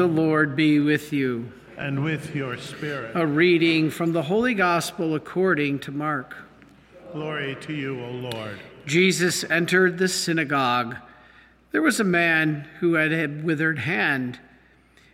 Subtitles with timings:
[0.00, 1.52] The Lord be with you.
[1.76, 3.12] And with your spirit.
[3.14, 6.34] A reading from the Holy Gospel according to Mark.
[7.12, 8.58] Glory to you, O Lord.
[8.86, 10.96] Jesus entered the synagogue.
[11.72, 14.40] There was a man who had a withered hand.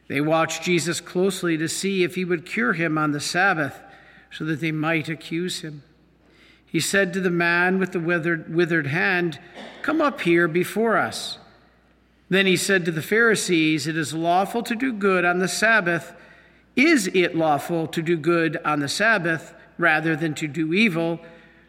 [0.06, 3.82] They watched Jesus closely to see if he would cure him on the Sabbath,
[4.30, 5.82] so that they might accuse him.
[6.64, 9.40] He said to the man with the withered, withered hand,
[9.82, 11.38] Come up here before us.
[12.28, 16.12] Then he said to the Pharisees, It is lawful to do good on the Sabbath.
[16.74, 21.20] Is it lawful to do good on the Sabbath rather than to do evil,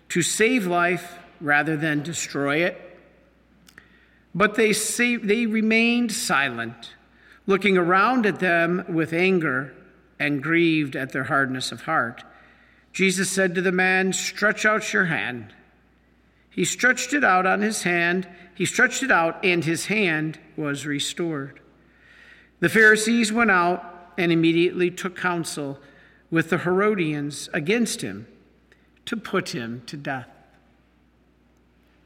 [0.09, 2.83] to save life rather than destroy it?
[4.33, 6.93] But they, say, they remained silent,
[7.45, 9.73] looking around at them with anger
[10.19, 12.23] and grieved at their hardness of heart.
[12.93, 15.53] Jesus said to the man, Stretch out your hand.
[16.49, 18.27] He stretched it out on his hand.
[18.57, 21.59] He stretched it out, and his hand was restored.
[22.59, 25.79] The Pharisees went out and immediately took counsel
[26.31, 28.25] with the Herodians against him
[29.05, 30.27] to put him to death.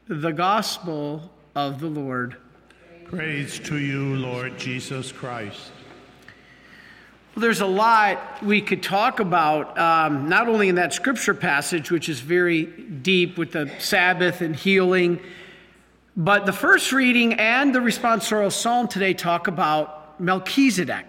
[0.08, 2.36] The Gospel of the Lord.
[3.06, 5.70] Praise to you, Lord Jesus Christ.
[7.34, 11.90] Well, there's a lot we could talk about, um, not only in that scripture passage,
[11.90, 15.18] which is very deep with the Sabbath and healing,
[16.16, 21.06] but the first reading and the responsorial psalm today talk about Melchizedek.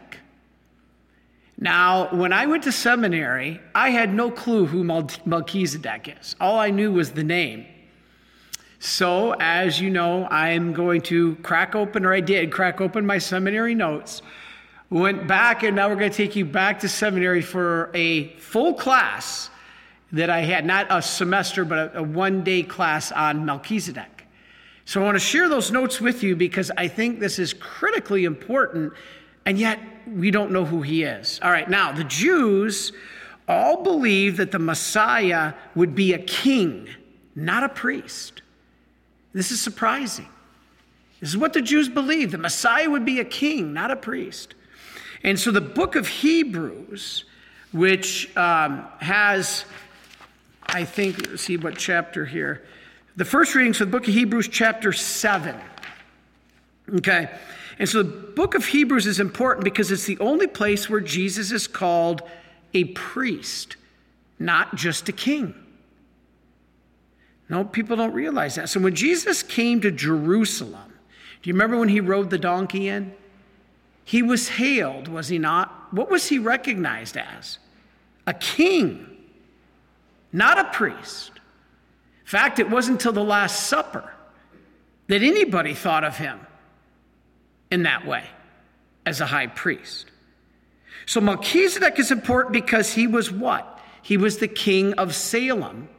[1.58, 6.36] Now, when I went to seminary, I had no clue who Melchizedek is.
[6.42, 7.66] All I knew was the name.
[8.80, 13.18] So, as you know, I'm going to crack open, or I did crack open my
[13.18, 14.22] seminary notes
[14.94, 18.76] went back, and now we're going to take you back to seminary for a full
[18.76, 19.50] class
[20.12, 24.13] that I had, not a semester, but a, a one day class on Melchizedek.
[24.86, 28.26] So I want to share those notes with you because I think this is critically
[28.26, 28.94] important,
[29.46, 31.40] and yet we don't know who he is.
[31.42, 32.92] All right, now the Jews
[33.48, 36.90] all believed that the Messiah would be a king,
[37.36, 38.42] not a priest.
[39.34, 40.28] This is surprising.
[41.20, 42.32] This is what the Jews believed.
[42.32, 44.56] The Messiah would be a king, not a priest.
[45.24, 47.24] And so the book of Hebrews,
[47.72, 49.64] which um, has,
[50.68, 52.64] I think, see what chapter here.
[53.16, 55.56] The first reading, so the book of Hebrews, chapter 7.
[56.96, 57.30] Okay.
[57.80, 61.52] And so the book of Hebrews is important because it's the only place where Jesus
[61.52, 62.22] is called
[62.74, 63.76] a priest,
[64.40, 65.54] not just a king.
[67.50, 68.70] No, people don't realize that.
[68.70, 70.94] So when Jesus came to Jerusalem,
[71.42, 73.14] do you remember when he rode the donkey in?
[74.06, 75.94] He was hailed, was he not?
[75.94, 77.60] What was he recognized as?
[78.26, 79.06] A king,
[80.32, 81.33] not a priest.
[82.34, 84.12] Fact, it wasn't until the Last Supper
[85.06, 86.40] that anybody thought of him
[87.70, 88.24] in that way
[89.06, 90.10] as a high priest.
[91.06, 93.80] So Melchizedek is important because he was what?
[94.02, 95.90] He was the king of Salem,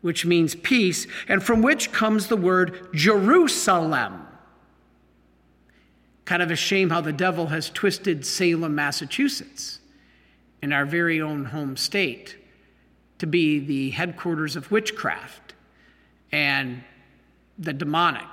[0.00, 4.26] which means peace, and from which comes the word Jerusalem.
[6.24, 9.78] Kind of a shame how the devil has twisted Salem, Massachusetts,
[10.60, 12.36] in our very own home state,
[13.18, 15.47] to be the headquarters of witchcraft
[16.32, 16.82] and
[17.58, 18.26] the demonic.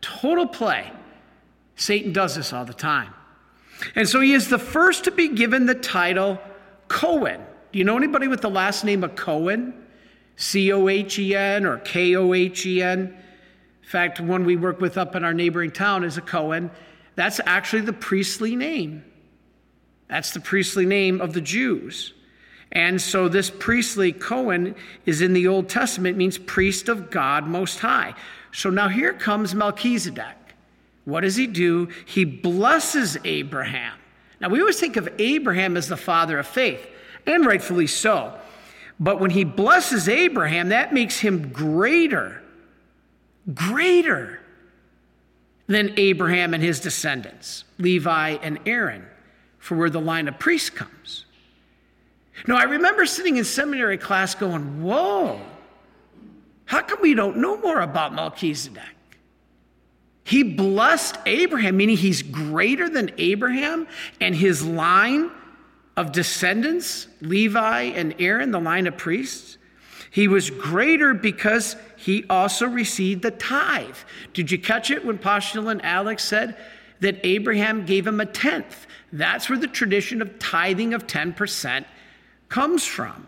[0.00, 0.90] Total play.
[1.76, 3.12] Satan does this all the time.
[3.94, 6.38] And so he is the first to be given the title
[6.88, 7.40] Cohen.
[7.72, 9.74] Do you know anybody with the last name of Cohen?
[10.36, 13.00] C O H E N or K O H E N?
[13.00, 16.70] In fact, one we work with up in our neighboring town is a Cohen.
[17.14, 19.04] That's actually the priestly name.
[20.08, 22.12] That's the priestly name of the Jews.
[22.72, 24.74] And so this priestly Cohen
[25.04, 28.14] is in the Old Testament, means priest of God Most High.
[28.52, 30.36] So now here comes Melchizedek.
[31.04, 31.88] What does he do?
[32.06, 33.98] He blesses Abraham.
[34.40, 36.86] Now we always think of Abraham as the father of faith,
[37.26, 38.38] and rightfully so.
[38.98, 42.42] But when he blesses Abraham, that makes him greater
[43.54, 44.40] greater
[45.66, 49.06] than Abraham and his descendants, Levi and Aaron,
[49.58, 51.26] for where the line of priests comes.
[52.46, 55.40] Now, I remember sitting in seminary class going, Whoa,
[56.64, 58.82] how come we don't know more about Melchizedek?
[60.24, 63.86] He blessed Abraham, meaning he's greater than Abraham,
[64.20, 65.30] and his line
[65.96, 69.58] of descendants, Levi and Aaron, the line of priests,
[70.10, 73.96] he was greater because he also received the tithe.
[74.34, 76.56] Did you catch it when postulant Alex said
[77.00, 78.86] that Abraham gave him a tenth?
[79.10, 81.86] That's where the tradition of tithing of 10%
[82.52, 83.26] comes from.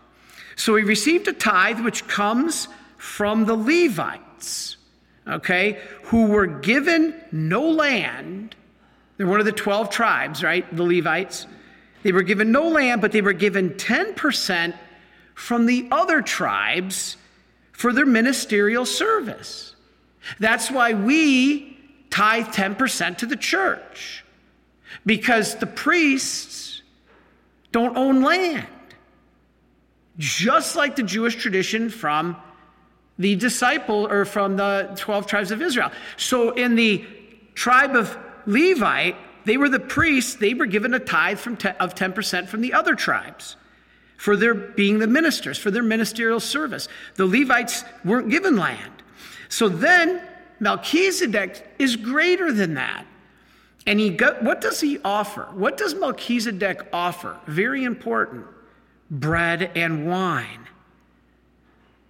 [0.55, 2.67] So he received a tithe which comes
[2.97, 4.77] from the Levites,
[5.27, 8.55] okay, who were given no land
[9.17, 10.65] They're one of the 12 tribes, right?
[10.75, 11.47] The Levites.
[12.03, 14.73] They were given no land, but they were given 10%
[15.33, 17.17] from the other tribes
[17.71, 19.75] for their ministerial service.
[20.39, 21.77] That's why we
[22.09, 24.23] tithe 10% to the church,
[25.05, 26.81] because the priests
[27.71, 28.67] don't own land.
[30.17, 32.37] Just like the Jewish tradition from
[33.17, 35.91] the disciple or from the 12 tribes of Israel.
[36.17, 37.05] So in the
[37.53, 39.11] tribe of Levi,
[39.45, 42.73] they were the priests, they were given a tithe from te- of 10% from the
[42.73, 43.55] other tribes
[44.17, 46.87] for their being the ministers, for their ministerial service.
[47.15, 49.03] The Levites weren't given land.
[49.49, 50.21] So then
[50.59, 53.05] Melchizedek is greater than that.
[53.87, 55.47] And he what does he offer?
[55.53, 57.37] What does Melchizedek offer?
[57.45, 58.45] Very important
[59.09, 60.67] bread and wine.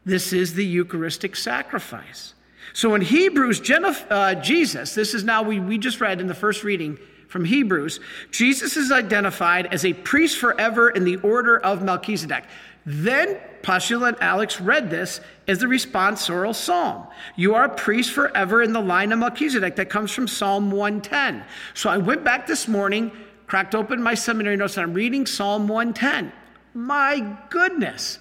[0.06, 2.34] This is the Eucharistic sacrifice.
[2.74, 3.62] So in Hebrews,
[4.10, 8.00] uh, Jesus, this is now, we, we just read in the first reading from Hebrews,
[8.32, 12.46] Jesus is identified as a priest forever in the order of Melchizedek.
[12.86, 17.08] Then postulant Alex read this as the responsorial psalm.
[17.36, 21.44] You are a priest forever in the line of Melchizedek that comes from Psalm 110.
[21.74, 23.12] So I went back this morning,
[23.48, 26.32] cracked open my seminary notes, and I'm reading Psalm 110.
[26.76, 28.20] My goodness,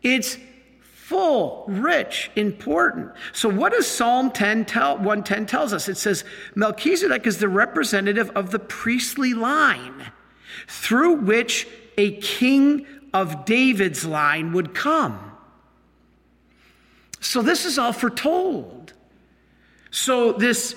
[0.00, 0.38] it's
[0.80, 3.10] full, rich, important.
[3.32, 5.88] So what does Psalm 10 tell 110 tells us?
[5.88, 6.24] It says
[6.54, 10.12] Melchizedek is the representative of the priestly line
[10.68, 11.66] through which
[11.98, 15.32] a king of David's line would come.
[17.20, 18.92] So this is all foretold.
[19.90, 20.76] So this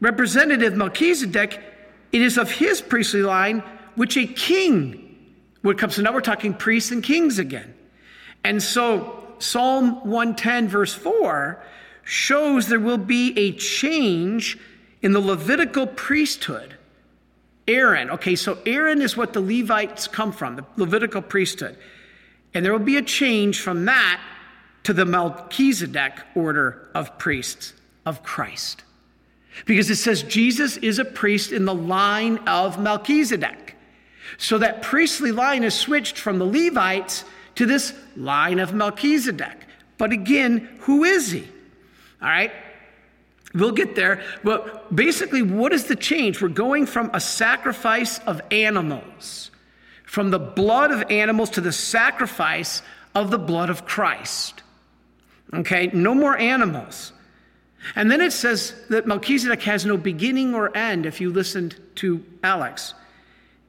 [0.00, 1.62] representative Melchizedek,
[2.12, 3.62] it is of his priestly line
[3.94, 5.05] which a king
[5.66, 5.90] would come.
[5.90, 7.74] So now we're talking priests and kings again.
[8.44, 11.62] And so Psalm 110, verse 4,
[12.04, 14.58] shows there will be a change
[15.02, 16.76] in the Levitical priesthood.
[17.68, 21.76] Aaron, okay, so Aaron is what the Levites come from, the Levitical priesthood.
[22.54, 24.20] And there will be a change from that
[24.84, 27.74] to the Melchizedek order of priests
[28.06, 28.84] of Christ.
[29.64, 33.65] Because it says Jesus is a priest in the line of Melchizedek.
[34.38, 37.24] So that priestly line is switched from the Levites
[37.56, 39.56] to this line of Melchizedek.
[39.98, 41.48] But again, who is he?
[42.20, 42.52] All right?
[43.54, 44.22] We'll get there.
[44.44, 46.42] But basically, what is the change?
[46.42, 49.50] We're going from a sacrifice of animals,
[50.04, 52.82] from the blood of animals to the sacrifice
[53.14, 54.62] of the blood of Christ.
[55.54, 55.86] Okay?
[55.88, 57.12] No more animals.
[57.94, 62.22] And then it says that Melchizedek has no beginning or end, if you listened to
[62.42, 62.94] Alex.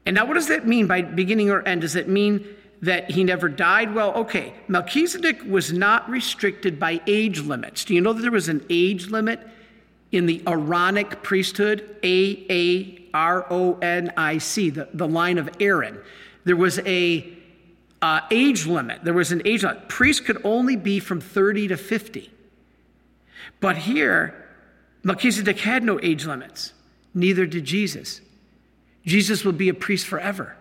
[0.07, 1.81] And now, what does that mean by beginning or end?
[1.81, 2.47] Does it mean
[2.81, 3.93] that he never died?
[3.93, 7.83] Well, okay, Melchizedek was not restricted by age limits.
[7.83, 9.45] Do you know that there was an age limit
[10.13, 11.97] in the Aaronic priesthood?
[12.03, 15.99] A A R O N I C, the, the line of Aaron.
[16.45, 17.29] There was a
[18.01, 19.03] uh, age limit.
[19.03, 19.89] There was an age limit.
[19.89, 22.31] Priests could only be from 30 to 50.
[23.59, 24.47] But here,
[25.03, 26.71] Melchizedek had no age limits.
[27.13, 28.21] Neither did Jesus.
[29.07, 30.55] Jesus will be a priest forever.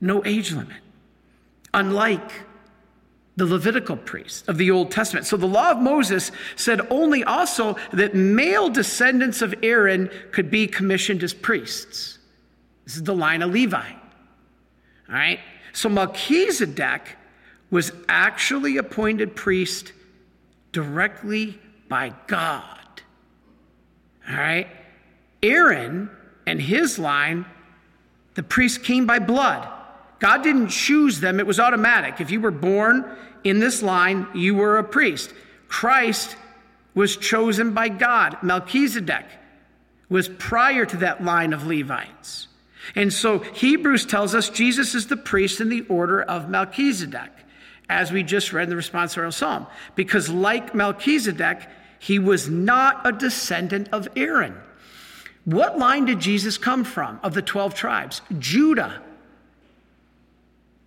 [0.00, 0.78] No age limit
[1.72, 2.32] unlike
[3.36, 5.26] the Levitical priests of the Old Testament.
[5.26, 10.66] So the law of Moses said only also that male descendants of Aaron could be
[10.66, 12.18] commissioned as priests.
[12.84, 13.92] This is the line of Levi.
[15.08, 15.40] All right?
[15.72, 17.16] So Melchizedek
[17.70, 19.92] was actually appointed priest
[20.72, 21.58] directly
[21.88, 23.02] by God.
[24.28, 24.68] All right?
[25.42, 26.10] Aaron
[26.50, 27.46] and his line,
[28.34, 29.68] the priest came by blood.
[30.18, 32.20] God didn't choose them, it was automatic.
[32.20, 33.08] If you were born
[33.44, 35.32] in this line, you were a priest.
[35.68, 36.34] Christ
[36.92, 38.36] was chosen by God.
[38.42, 39.26] Melchizedek
[40.08, 42.48] was prior to that line of Levites.
[42.96, 47.30] And so Hebrews tells us Jesus is the priest in the order of Melchizedek,
[47.88, 49.68] as we just read in the responsorial psalm.
[49.94, 51.68] Because like Melchizedek,
[52.00, 54.60] he was not a descendant of Aaron.
[55.44, 58.22] What line did Jesus come from of the 12 tribes?
[58.38, 59.02] Judah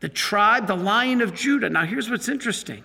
[0.03, 1.69] the tribe, the lion of Judah.
[1.69, 2.83] Now, here's what's interesting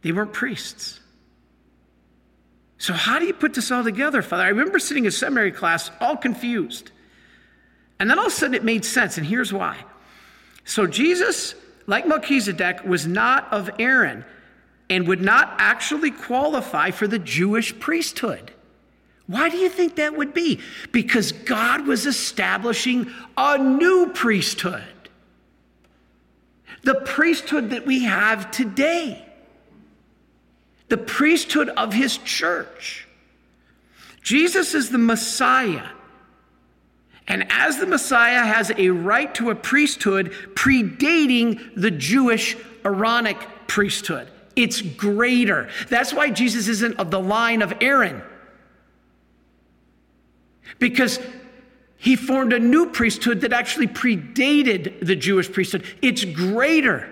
[0.00, 1.00] they weren't priests.
[2.78, 4.44] So, how do you put this all together, Father?
[4.44, 6.92] I remember sitting in seminary class all confused.
[8.00, 9.76] And then all of a sudden it made sense, and here's why.
[10.64, 11.54] So, Jesus,
[11.86, 14.24] like Melchizedek, was not of Aaron
[14.88, 18.50] and would not actually qualify for the Jewish priesthood.
[19.28, 20.60] Why do you think that would be?
[20.90, 24.82] Because God was establishing a new priesthood
[26.82, 29.22] the priesthood that we have today,
[30.88, 33.06] the priesthood of his church.
[34.22, 35.86] Jesus is the Messiah.
[37.26, 44.28] And as the Messiah has a right to a priesthood predating the Jewish Aaronic priesthood,
[44.56, 45.68] it's greater.
[45.90, 48.22] That's why Jesus isn't of the line of Aaron.
[50.78, 51.18] Because
[51.96, 55.84] he formed a new priesthood that actually predated the Jewish priesthood.
[56.00, 57.08] It's greater.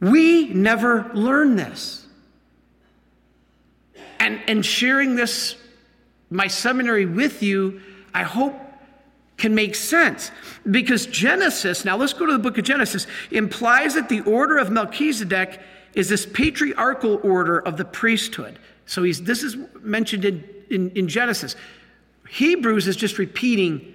[0.00, 2.06] We never learn this.
[4.18, 5.56] And, and sharing this,
[6.30, 7.80] my seminary with you,
[8.14, 8.54] I hope
[9.36, 10.30] can make sense.
[10.70, 14.70] Because Genesis, now let's go to the book of Genesis, implies that the order of
[14.70, 15.60] Melchizedek
[15.94, 18.58] is this patriarchal order of the priesthood.
[18.86, 21.56] So he's, this is mentioned in, in, in Genesis.
[22.28, 23.94] Hebrews is just repeating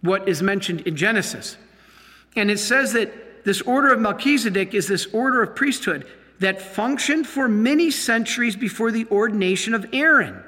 [0.00, 1.56] what is mentioned in Genesis.
[2.36, 6.06] And it says that this order of Melchizedek is this order of priesthood
[6.38, 10.42] that functioned for many centuries before the ordination of Aaron.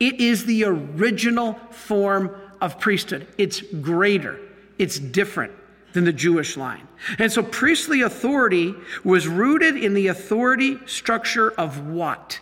[0.00, 3.26] It is the original form of priesthood.
[3.38, 4.38] It's greater,
[4.78, 5.52] it's different
[5.92, 6.86] than the Jewish line.
[7.18, 12.40] And so priestly authority was rooted in the authority structure of what?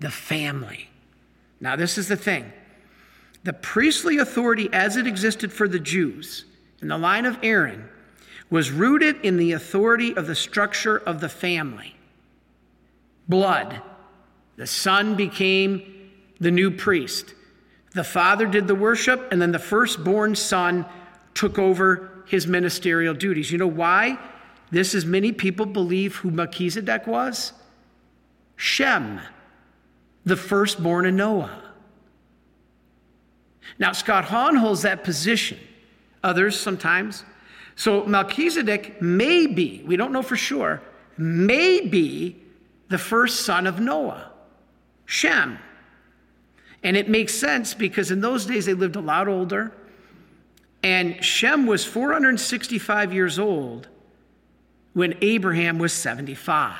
[0.00, 0.88] The family.
[1.60, 2.52] Now, this is the thing
[3.44, 6.44] the priestly authority as it existed for the Jews
[6.82, 7.88] in the line of Aaron
[8.50, 11.94] was rooted in the authority of the structure of the family.
[13.28, 13.82] Blood.
[14.56, 17.34] The son became the new priest.
[17.94, 20.86] The father did the worship, and then the firstborn son
[21.34, 23.50] took over his ministerial duties.
[23.52, 24.18] You know why?
[24.70, 27.52] This is many people believe who Melchizedek was?
[28.56, 29.20] Shem,
[30.28, 31.62] the firstborn of Noah.
[33.78, 35.58] Now, Scott Hahn holds that position,
[36.22, 37.24] others sometimes.
[37.76, 40.82] So Melchizedek may be, we don't know for sure,
[41.16, 42.36] may be
[42.88, 44.30] the first son of Noah,
[45.06, 45.58] Shem.
[46.82, 49.72] And it makes sense because in those days they lived a lot older.
[50.82, 53.88] And Shem was 465 years old
[54.92, 56.76] when Abraham was 75.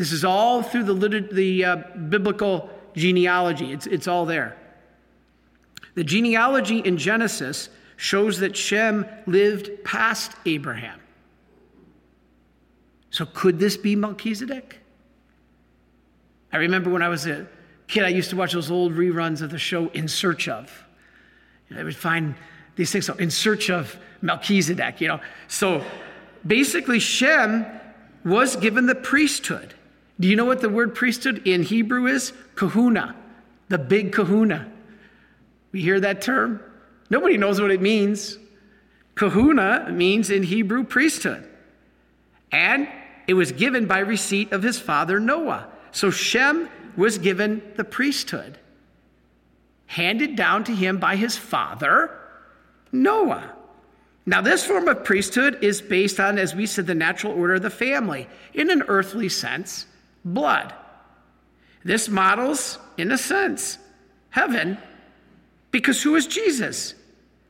[0.00, 1.76] This is all through the, the uh,
[2.08, 4.56] biblical genealogy, it's, it's all there.
[5.94, 10.98] The genealogy in Genesis shows that Shem lived past Abraham.
[13.10, 14.78] So, could this be Melchizedek?
[16.50, 17.46] I remember when I was a
[17.86, 20.82] kid, I used to watch those old reruns of the show In Search of.
[21.76, 22.36] I would find
[22.74, 25.20] these things, so In Search of Melchizedek, you know.
[25.48, 25.84] So,
[26.46, 27.66] basically, Shem
[28.24, 29.74] was given the priesthood.
[30.20, 32.34] Do you know what the word priesthood in Hebrew is?
[32.54, 33.16] Kahuna,
[33.68, 34.70] the big kahuna.
[35.72, 36.62] We hear that term?
[37.08, 38.38] Nobody knows what it means.
[39.14, 41.48] Kahuna means in Hebrew priesthood.
[42.52, 42.86] And
[43.26, 45.68] it was given by receipt of his father Noah.
[45.92, 48.58] So Shem was given the priesthood,
[49.86, 52.10] handed down to him by his father
[52.92, 53.52] Noah.
[54.26, 57.62] Now, this form of priesthood is based on, as we said, the natural order of
[57.62, 59.86] the family, in an earthly sense,
[60.24, 60.74] blood.
[61.84, 63.78] This models, in a sense,
[64.30, 64.78] heaven
[65.70, 66.94] because who is Jesus?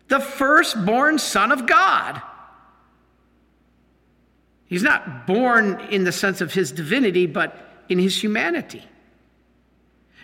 [0.09, 2.21] The firstborn Son of God.
[4.67, 7.57] He's not born in the sense of his divinity, but
[7.89, 8.85] in his humanity.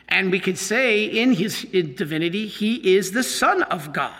[0.08, 4.14] And we could say in his divinity, he is the Son of God.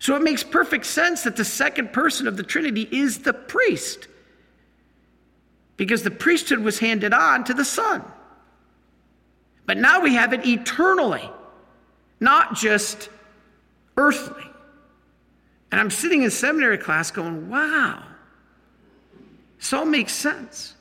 [0.00, 4.08] So it makes perfect sense that the second person of the Trinity is the priest,
[5.76, 8.02] because the priesthood was handed on to the Son.
[9.66, 11.28] But now we have it eternally
[12.20, 13.08] not just
[13.96, 14.44] earthly.
[15.70, 18.02] And I'm sitting in seminary class going, wow,
[19.58, 20.74] this all makes sense.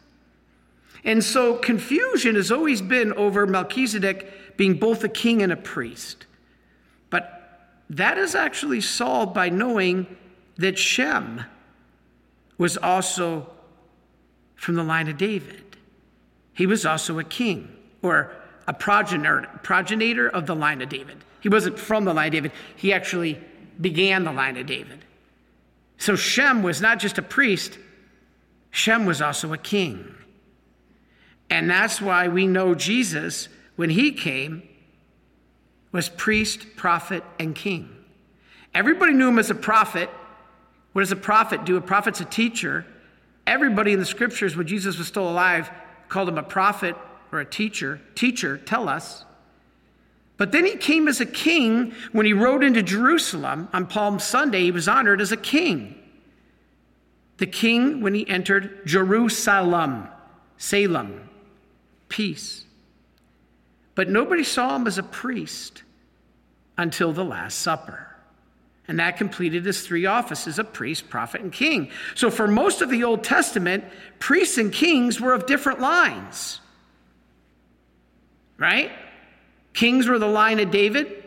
[1.04, 6.26] And so confusion has always been over Melchizedek being both a king and a priest.
[7.10, 10.16] But that is actually solved by knowing
[10.58, 11.44] that Shem
[12.58, 13.50] was also
[14.64, 15.62] from the line of David.
[16.54, 17.68] He was also a king,
[18.02, 18.32] or
[18.66, 21.18] a progenitor, progenitor of the line of David.
[21.42, 23.38] He wasn't from the line of David, he actually
[23.82, 25.04] began the line of David.
[25.98, 27.78] So Shem was not just a priest,
[28.72, 30.16] Shem was also a king.
[31.50, 34.64] And that's why we know Jesus, when he came,
[35.92, 37.90] was priest, prophet, and king.
[38.74, 40.10] Everybody knew him as a prophet.
[40.94, 41.76] What does a prophet do?
[41.76, 42.86] A prophet's a teacher.
[43.46, 45.70] Everybody in the scriptures, when Jesus was still alive,
[46.08, 46.96] called him a prophet
[47.32, 49.26] or a teacher, teacher, tell us.
[50.38, 54.64] But then he came as a king when he rode into Jerusalem on Palm Sunday.
[54.64, 55.96] He was honored as a king.
[57.38, 60.08] The king when he entered Jerusalem,
[60.58, 61.30] Salem.
[62.10, 62.66] peace.
[63.96, 65.84] But nobody saw him as a priest
[66.78, 68.13] until the Last Supper.
[68.88, 71.90] And that completed his three offices of priest, prophet, and king.
[72.16, 73.86] So, for most of the Old Testament,
[74.20, 76.60] priests and kings were of different lines.
[78.58, 78.92] Right?
[79.74, 81.24] Kings were the line of David,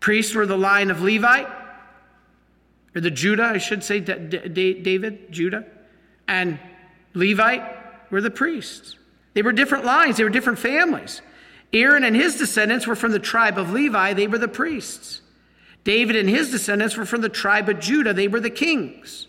[0.00, 1.44] priests were the line of Levi,
[2.94, 5.64] or the Judah, I should say, David, Judah,
[6.26, 6.58] and
[7.14, 7.62] Levite
[8.10, 8.96] were the priests.
[9.34, 11.22] They were different lines, they were different families.
[11.72, 15.20] Aaron and his descendants were from the tribe of Levi, they were the priests.
[15.84, 19.28] David and his descendants were from the tribe of Judah, they were the kings.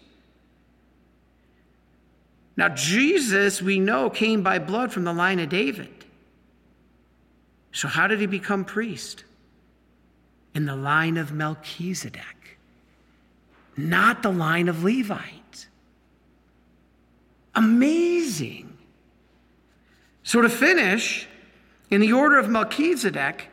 [2.58, 6.06] Now, Jesus, we know, came by blood from the line of David.
[7.74, 9.26] So, how did he become priest?
[10.54, 12.58] In the line of Melchizedek,
[13.76, 15.68] not the line of Levite.
[17.54, 18.78] Amazing.
[20.24, 21.28] So, to finish,
[21.90, 23.50] in the order of Melchizedek,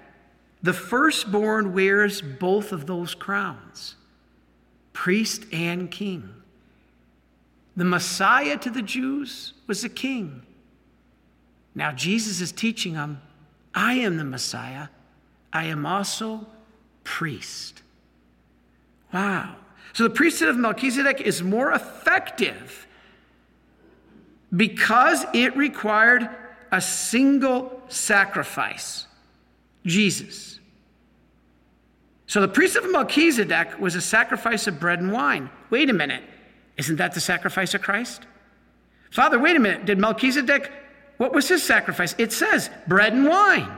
[0.62, 3.96] the firstborn wears both of those crowns
[4.92, 6.28] priest and king.
[7.76, 10.42] The Messiah to the Jews was a king.
[11.74, 13.22] Now, Jesus is teaching them
[13.74, 14.88] I am the Messiah,
[15.52, 16.46] I am also
[17.04, 17.82] priest.
[19.12, 19.56] Wow.
[19.94, 22.86] So the priesthood of Melchizedek is more effective
[24.54, 26.28] because it required
[26.70, 29.06] a single sacrifice
[29.84, 30.60] Jesus.
[32.26, 35.50] So the priest of Melchizedek was a sacrifice of bread and wine.
[35.70, 36.22] Wait a minute.
[36.78, 38.22] Isn't that the sacrifice of Christ?
[39.10, 39.84] Father, wait a minute.
[39.84, 40.72] Did Melchizedek,
[41.18, 42.14] what was his sacrifice?
[42.16, 43.70] It says bread and wine.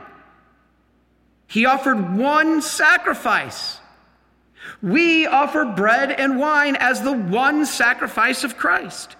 [1.47, 3.79] He offered one sacrifice.
[4.81, 9.15] We offer bread and wine as the one sacrifice of Christ.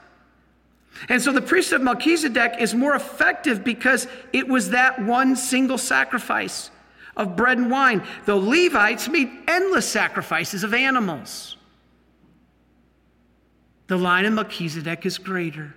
[1.10, 5.77] And so the priest of Melchizedek is more effective because it was that one single
[5.77, 6.72] sacrifice
[7.15, 8.05] of bread and wine.
[8.25, 11.58] The Levites made endless sacrifices of animals.
[13.88, 15.75] The line of Melchizedek is greater.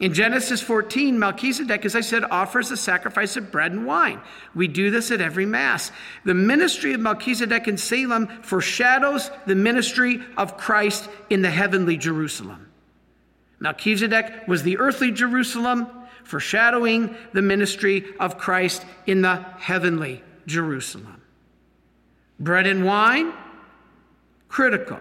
[0.00, 4.20] In Genesis 14, Melchizedek, as I said, offers the sacrifice of bread and wine.
[4.52, 5.92] We do this at every Mass.
[6.24, 12.72] The ministry of Melchizedek in Salem foreshadows the ministry of Christ in the heavenly Jerusalem.
[13.60, 15.86] Melchizedek was the earthly Jerusalem,
[16.24, 21.22] foreshadowing the ministry of Christ in the heavenly Jerusalem.
[22.40, 23.32] Bread and wine,
[24.48, 24.98] critical.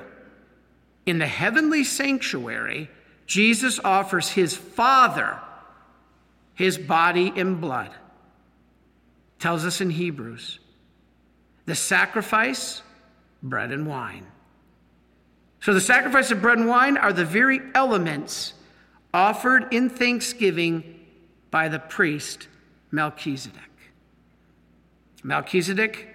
[1.05, 2.89] In the heavenly sanctuary,
[3.25, 5.39] Jesus offers his Father
[6.53, 7.89] his body and blood.
[9.39, 10.59] Tells us in Hebrews.
[11.65, 12.81] The sacrifice,
[13.41, 14.27] bread and wine.
[15.61, 18.53] So the sacrifice of bread and wine are the very elements
[19.13, 20.92] offered in thanksgiving
[21.53, 22.47] by the priest
[22.89, 23.61] Melchizedek.
[25.23, 26.07] Melchizedek,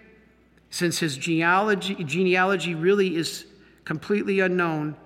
[0.68, 3.46] since his genealogy, genealogy really is
[3.84, 4.96] completely unknown,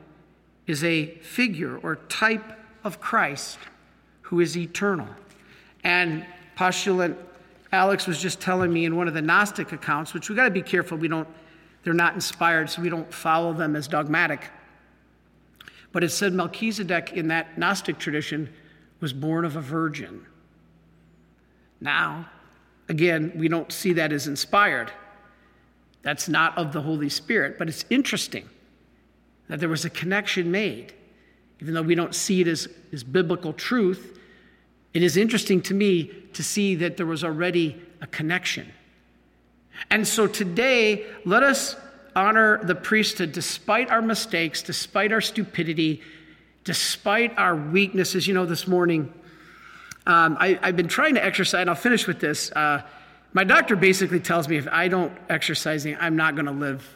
[0.67, 3.59] is a figure or type of Christ
[4.23, 5.07] who is eternal.
[5.85, 6.25] And
[6.57, 7.19] postulant
[7.71, 10.51] Alex was just telling me in one of the Gnostic accounts, which we got to
[10.51, 11.29] be careful we don't
[11.85, 14.49] they're not inspired, so we don't follow them as dogmatic.
[15.91, 18.49] But it said Melchizedek in that Gnostic tradition
[19.03, 20.25] was born of a virgin.
[21.81, 22.31] Now,
[22.89, 24.93] again, we don't see that as inspired.
[26.03, 28.49] That's not of the Holy Spirit, but it's interesting
[29.49, 30.95] that there was a connection made.
[31.61, 34.19] Even though we don't see it as, as biblical truth,
[34.95, 38.73] it is interesting to me to see that there was already a connection.
[39.91, 41.77] And so today, let us
[42.15, 46.03] honor the priesthood despite our mistakes, despite our stupidity,
[46.65, 48.27] despite our weaknesses.
[48.27, 49.13] You know, this morning,
[50.07, 52.51] um, I, have been trying to exercise, and I'll finish with this.
[52.53, 52.83] Uh,
[53.33, 56.89] my doctor basically tells me if I don't exercise, I'm not going to live.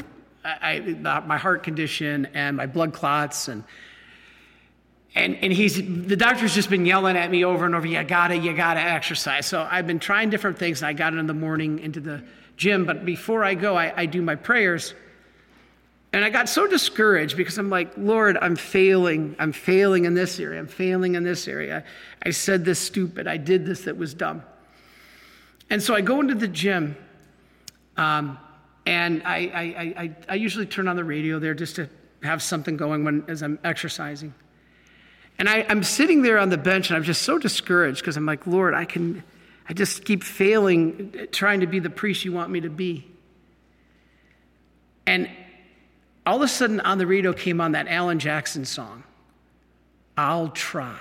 [0.45, 3.65] I, I, my heart condition and my blood clots and
[5.17, 7.87] and and he's the doctor's just been yelling at me over and over.
[7.87, 9.47] You gotta, you gotta exercise.
[9.47, 10.83] So I've been trying different things.
[10.83, 12.23] I got in the morning into the
[12.59, 14.95] gym, but before I go, I, I do my prayers.
[16.13, 19.37] And I got so discouraged because I'm like, Lord, I'm failing.
[19.39, 20.59] I'm failing in this area.
[20.59, 21.85] I'm failing in this area.
[22.23, 23.27] I said this stupid.
[23.27, 24.43] I did this that was dumb.
[25.69, 26.97] And so I go into the gym,
[27.97, 28.39] um,
[28.87, 31.89] and I, I, I, I, usually turn on the radio there just to
[32.23, 34.33] have something going when, as I'm exercising.
[35.39, 38.27] And I, I'm sitting there on the bench, and I'm just so discouraged because I'm
[38.27, 39.25] like, Lord, I can,
[39.69, 43.07] I just keep failing trying to be the priest you want me to be.
[45.05, 45.29] And
[46.27, 49.05] all of a sudden on the radio came on that Alan Jackson song,
[50.17, 50.99] I'll Try.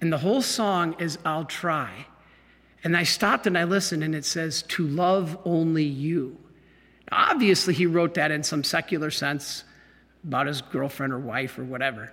[0.00, 2.06] And the whole song is I'll try.
[2.84, 6.36] And I stopped and I listened, and it says, To love only you.
[7.10, 9.64] Now, obviously, he wrote that in some secular sense
[10.24, 12.12] about his girlfriend or wife or whatever.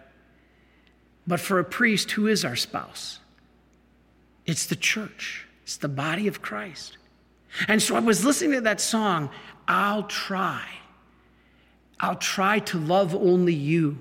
[1.27, 3.19] But for a priest, who is our spouse?
[4.45, 6.97] It's the church, it's the body of Christ.
[7.67, 9.29] And so I was listening to that song,
[9.67, 10.63] I'll try.
[11.99, 13.97] I'll try to love only you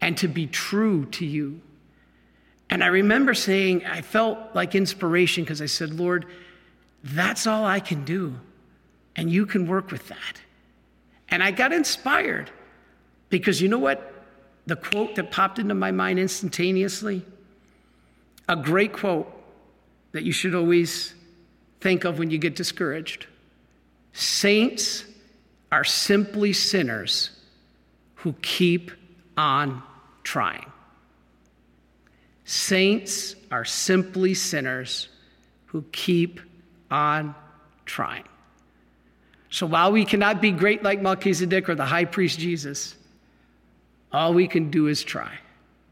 [0.00, 1.60] and to be true to you.
[2.70, 6.26] And I remember saying, I felt like inspiration because I said, Lord,
[7.02, 8.38] that's all I can do.
[9.16, 10.40] And you can work with that.
[11.30, 12.50] And I got inspired
[13.30, 14.14] because you know what?
[14.66, 17.24] The quote that popped into my mind instantaneously?
[18.48, 19.30] A great quote
[20.12, 21.14] that you should always
[21.80, 23.26] think of when you get discouraged.
[24.12, 25.04] Saints
[25.70, 27.30] are simply sinners
[28.16, 28.90] who keep
[29.36, 29.82] on
[30.22, 30.70] trying.
[32.44, 35.08] Saints are simply sinners
[35.66, 36.40] who keep
[36.90, 37.34] on
[37.84, 38.24] trying.
[39.50, 42.94] So while we cannot be great like Melchizedek or the high priest Jesus,
[44.12, 45.38] all we can do is try.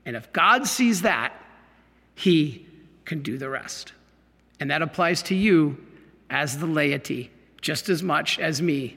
[0.05, 1.33] And if God sees that,
[2.15, 2.67] he
[3.05, 3.93] can do the rest.
[4.61, 5.77] And that applies to you
[6.31, 8.97] as the laity just as much as me,